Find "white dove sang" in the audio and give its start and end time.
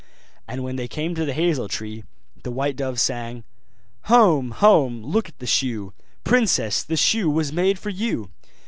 2.49-3.43